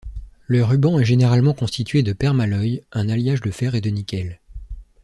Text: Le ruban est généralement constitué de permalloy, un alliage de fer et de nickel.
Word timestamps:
Le 0.47 0.63
ruban 0.65 0.97
est 0.97 1.05
généralement 1.05 1.53
constitué 1.53 2.01
de 2.01 2.11
permalloy, 2.11 2.81
un 2.91 3.07
alliage 3.07 3.41
de 3.41 3.51
fer 3.51 3.75
et 3.75 3.81
de 3.81 3.91
nickel. 3.91 4.39